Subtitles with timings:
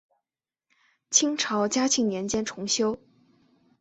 [1.11, 2.97] 清朝嘉庆年间重修。